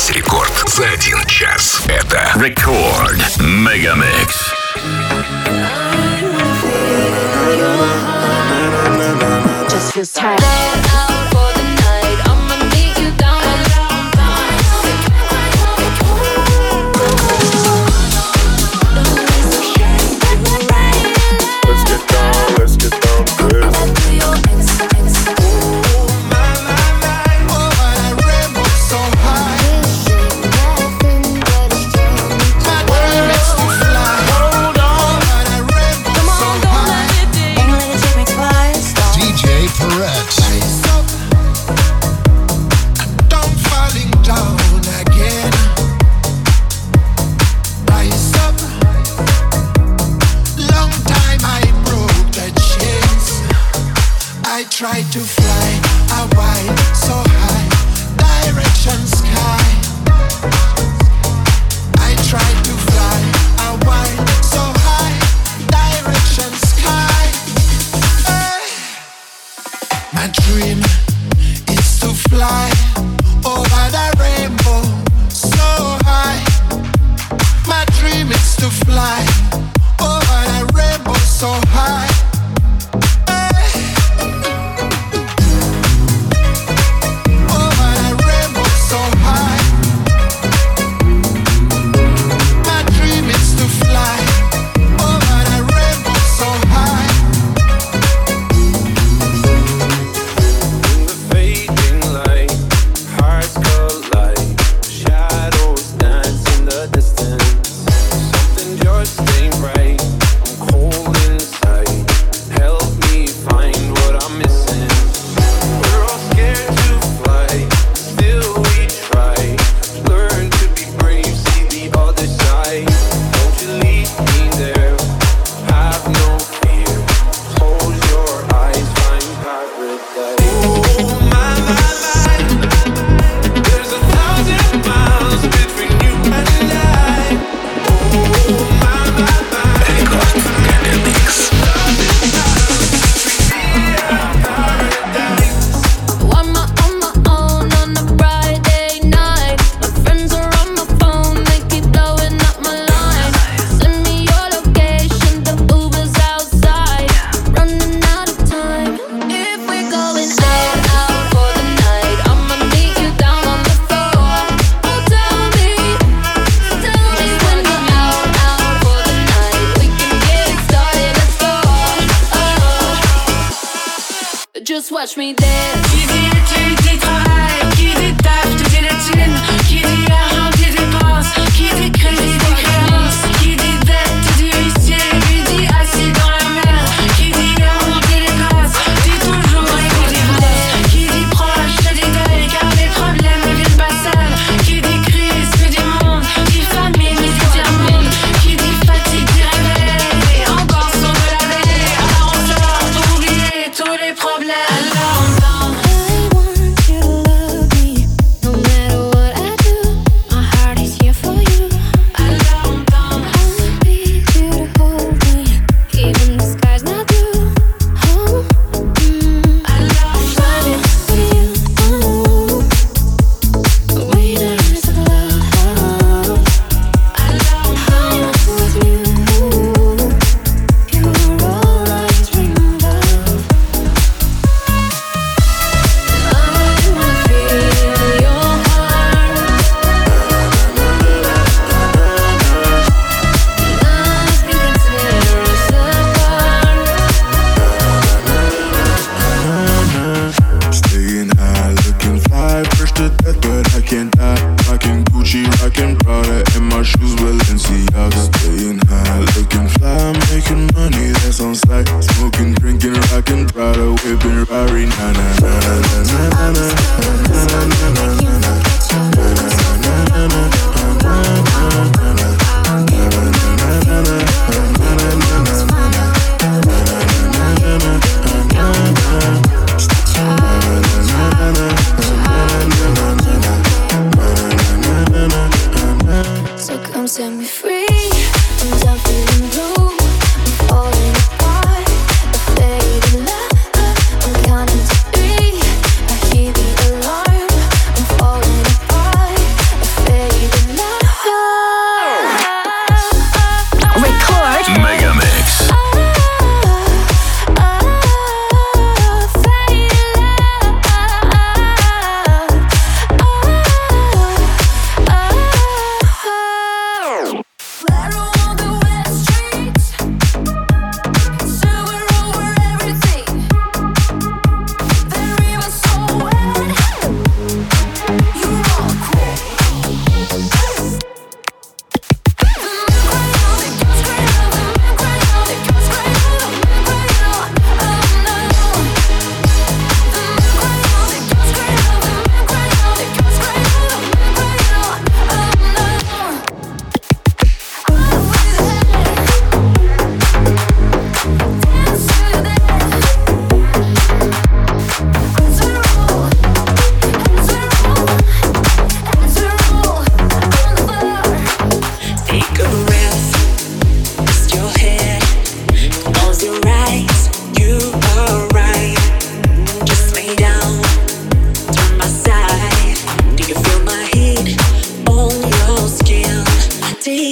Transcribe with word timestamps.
Весь 0.00 0.10
рекорд 0.10 0.52
за 0.66 0.88
один 0.88 1.24
час. 1.26 1.82
Это 1.86 2.32
Рекорд 2.40 3.20
Мегамикс. 3.38 4.52
Just 9.68 9.92
feels 9.92 10.12
tired. 10.12 11.09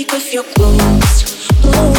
With 0.07 0.34
your 0.34 0.44
clothes. 0.44 1.50
Blow 1.62 1.99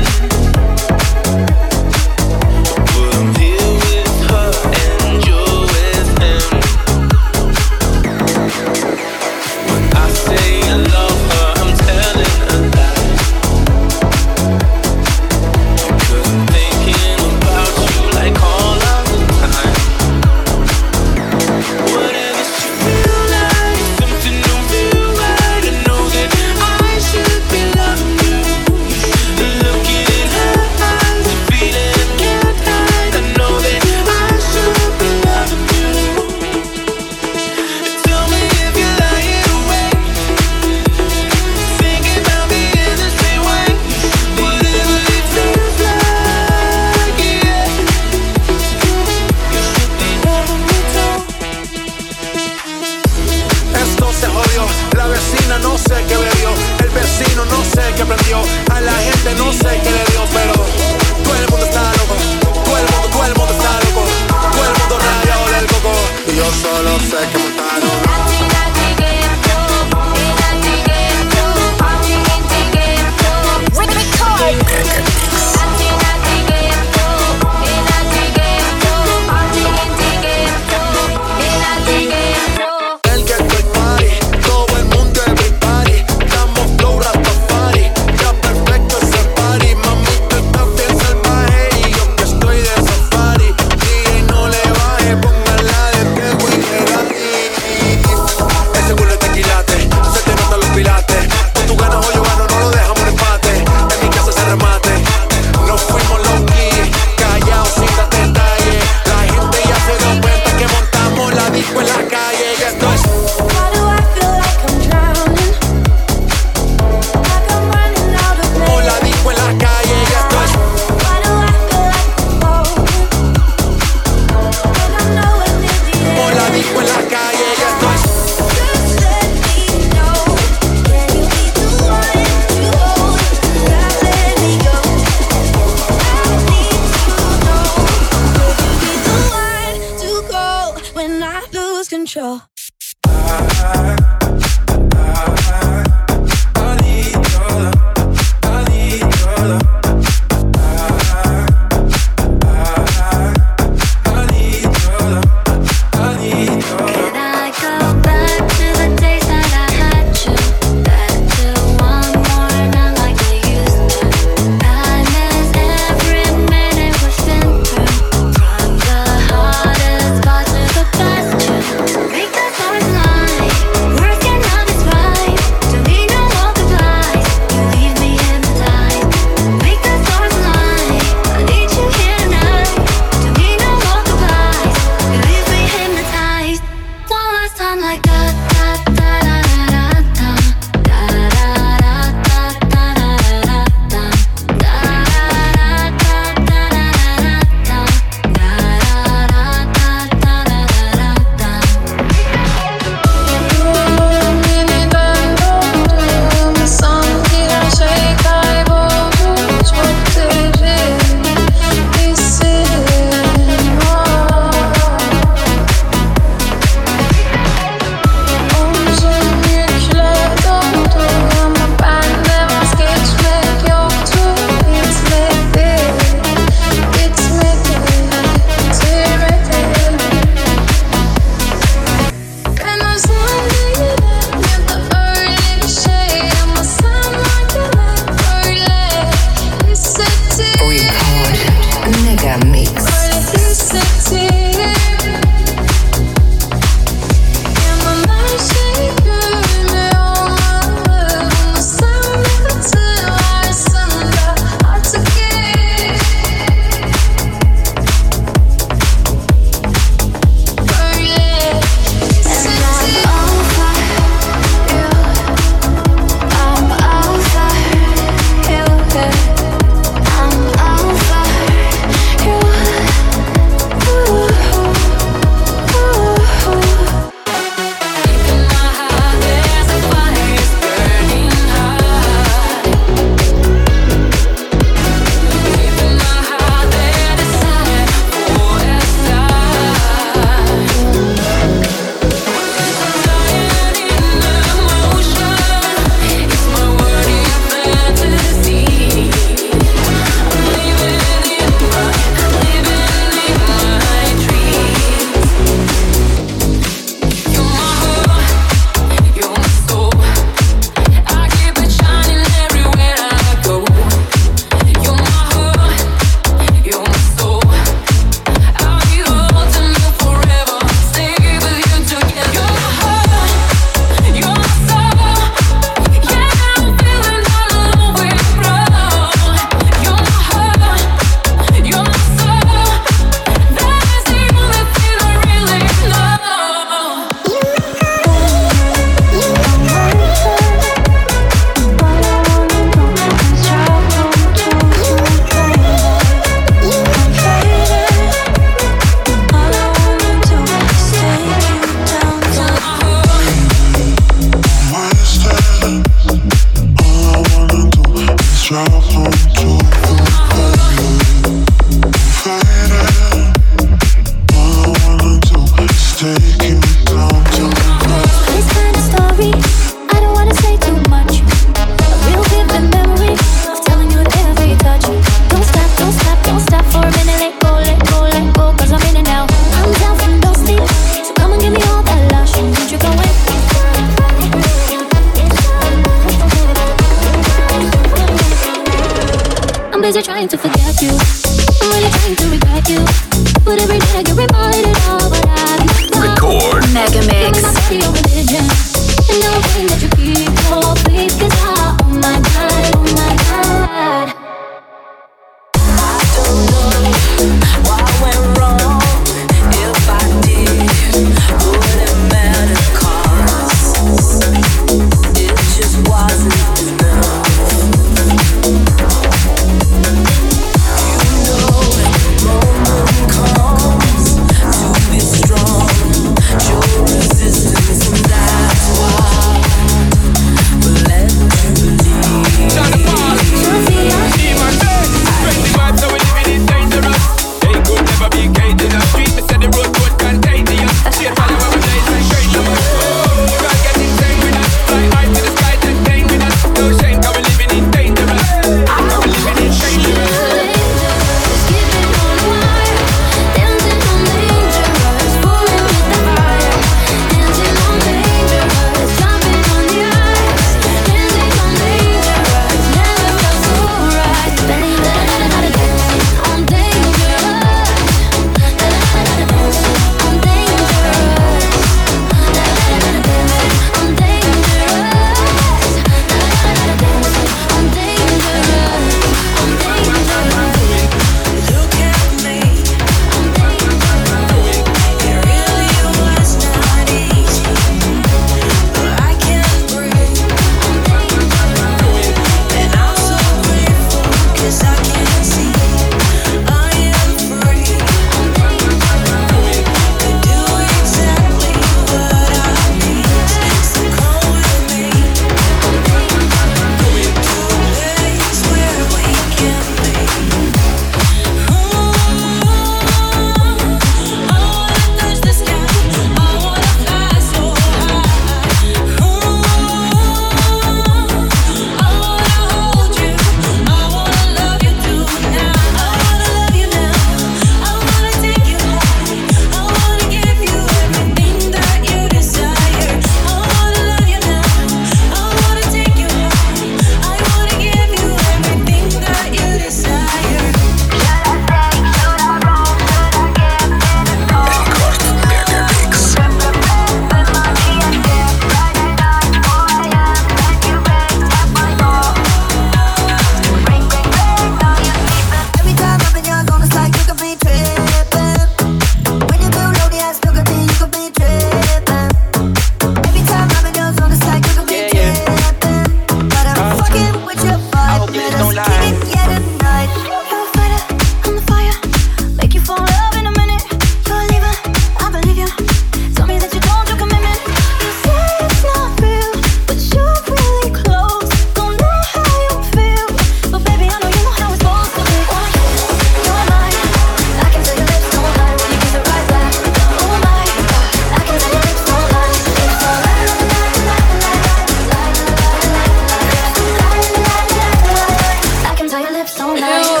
live 599.21 599.29
so 599.29 599.53
nice. 599.53 600.00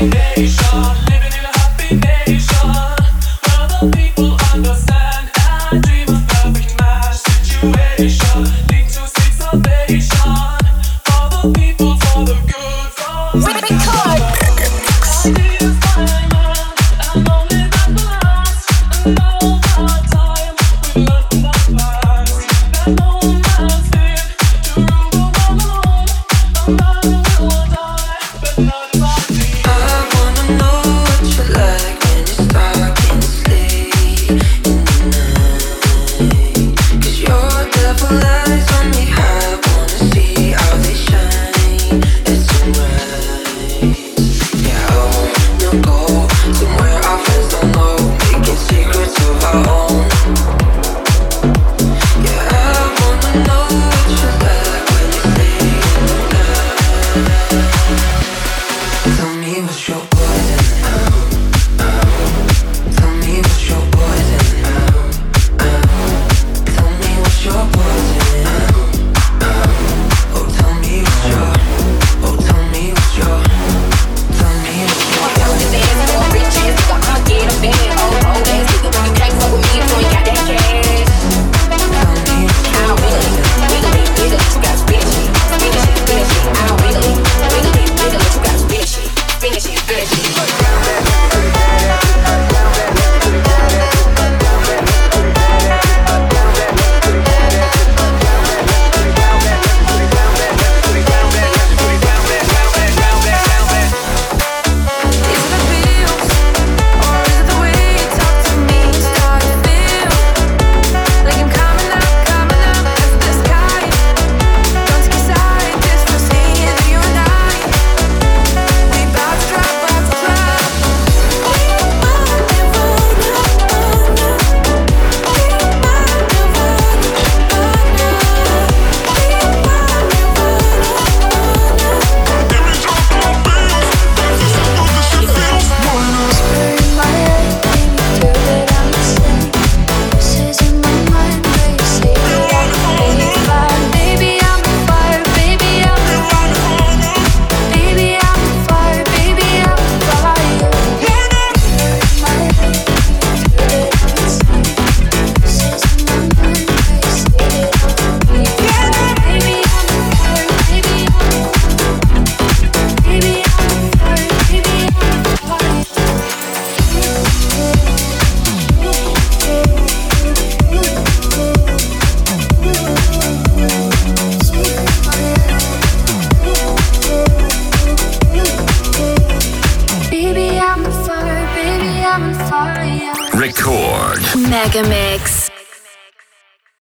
Nation. 0.00 0.67